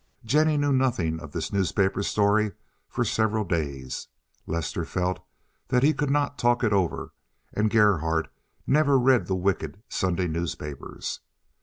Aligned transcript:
Jennie 0.25 0.57
knew 0.57 0.73
nothing 0.73 1.19
of 1.19 1.31
this 1.31 1.53
newspaper 1.53 2.01
story 2.01 2.53
for 2.89 3.05
several 3.05 3.43
days. 3.43 4.07
Lester 4.47 4.83
felt 4.83 5.19
that 5.67 5.83
he 5.83 5.93
could 5.93 6.09
not 6.09 6.39
talk 6.39 6.63
it 6.63 6.73
over, 6.73 7.13
and 7.53 7.69
Gerhardt 7.69 8.27
never 8.65 8.97
read 8.97 9.27
the 9.27 9.35
wicked 9.35 9.79
Sunday 9.89 10.27
newspapers. 10.27 11.19